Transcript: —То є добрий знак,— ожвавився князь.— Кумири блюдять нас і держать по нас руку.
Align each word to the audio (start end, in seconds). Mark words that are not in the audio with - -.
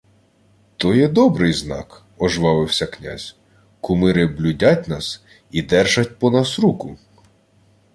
—То 0.77 0.93
є 0.95 1.07
добрий 1.07 1.53
знак,— 1.53 2.05
ожвавився 2.19 2.85
князь.— 2.85 3.35
Кумири 3.81 4.27
блюдять 4.27 4.87
нас 4.87 5.23
і 5.51 5.61
держать 5.61 6.19
по 6.19 6.31
нас 6.31 6.59
руку. 6.59 6.97